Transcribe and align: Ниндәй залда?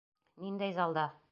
Ниндәй 0.45 0.75
залда? 0.79 1.05